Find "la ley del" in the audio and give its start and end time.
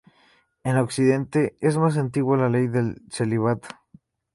2.35-3.03